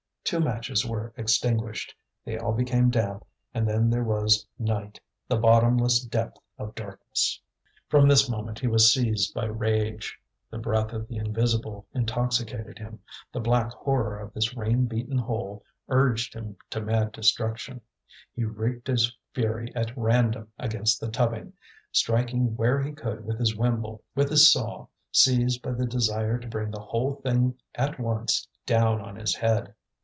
Two 0.23 0.39
matches 0.39 0.85
were 0.87 1.11
extinguished. 1.17 1.93
They 2.23 2.37
all 2.37 2.53
became 2.53 2.89
damp 2.89 3.25
and 3.53 3.67
then 3.67 3.89
there 3.89 4.03
was 4.05 4.45
night, 4.57 4.97
the 5.27 5.35
bottomless 5.35 5.99
depth 6.05 6.37
of 6.57 6.73
darkness. 6.73 7.41
From 7.89 8.07
this 8.07 8.29
moment 8.29 8.57
he 8.59 8.67
was 8.67 8.93
seized 8.93 9.33
by 9.33 9.43
rage. 9.45 10.17
The 10.49 10.57
breath 10.57 10.93
of 10.93 11.09
the 11.09 11.17
invisible 11.17 11.85
intoxicated 11.93 12.77
him, 12.79 13.01
the 13.33 13.41
black 13.41 13.71
horror 13.73 14.17
of 14.21 14.31
this 14.33 14.55
rain 14.55 14.85
beaten 14.85 15.17
hole 15.17 15.65
urged 15.89 16.33
him 16.33 16.55
to 16.69 16.79
mad 16.79 17.11
destruction. 17.11 17.81
He 18.33 18.45
wreaked 18.45 18.87
his 18.87 19.13
fury 19.33 19.75
at 19.75 19.91
random 19.97 20.49
against 20.57 21.01
the 21.01 21.09
tubbing, 21.11 21.51
striking 21.91 22.55
where 22.55 22.81
he 22.81 22.93
could 22.93 23.25
with 23.25 23.37
his 23.37 23.53
wimble, 23.53 24.01
with 24.15 24.29
his 24.29 24.49
saw, 24.49 24.87
seized 25.11 25.61
by 25.61 25.73
the 25.73 25.87
desire 25.87 26.37
to 26.39 26.47
bring 26.47 26.71
the 26.71 26.79
whole 26.79 27.15
thing 27.15 27.57
at 27.75 27.99
once 27.99 28.47
down 28.65 29.01
on 29.01 29.17
his 29.17 29.35
head. 29.35 29.73